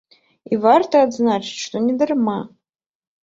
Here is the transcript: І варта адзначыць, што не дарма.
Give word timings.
І 0.55 0.57
варта 0.63 1.01
адзначыць, 1.07 1.59
што 1.65 1.81
не 1.89 1.95
дарма. 1.99 2.39